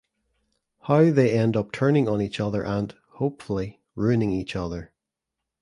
[0.79, 4.93] How they all end up turning on each other and (hopefully) ruining each other.